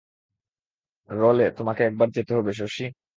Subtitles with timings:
[1.09, 2.85] রলে, তোমাকে একবার যেতে হবে শশী।